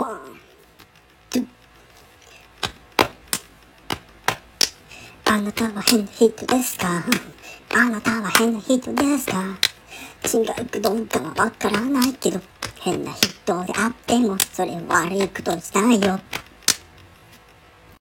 [0.00, 0.20] ワン、
[1.28, 1.46] ツ。
[5.26, 7.04] あなたは変な人ですか？
[7.74, 9.58] あなたは変な人ですか？
[10.24, 12.40] 違うくどうかはわからないけど、
[12.80, 13.28] 変な人
[13.66, 16.18] であっても、それ悪いことじゃないよ。